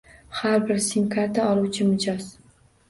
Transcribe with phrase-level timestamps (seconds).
[0.39, 2.37] Har bir sim karta oluvchi mijoz